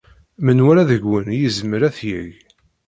Menwala 0.45 0.83
deg-wen 0.89 1.29
yezmer 1.39 1.81
ad 1.87 1.93
t-yeg. 1.97 2.31